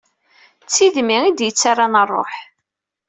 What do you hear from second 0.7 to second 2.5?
tidmi i d-yettarran rruḥ.